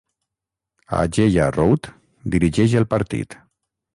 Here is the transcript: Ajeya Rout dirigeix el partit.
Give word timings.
Ajeya 1.01 1.45
Rout 1.57 1.91
dirigeix 2.37 2.75
el 2.83 2.91
partit. 2.97 3.37